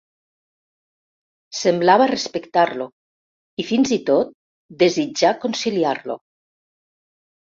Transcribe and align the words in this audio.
Semblava 1.57 2.07
respectar-lo 2.11 2.87
i 3.63 3.65
fins 3.73 3.91
i 3.97 3.99
tot 4.07 4.31
desitjar 4.85 5.33
conciliar-lo. 5.45 6.17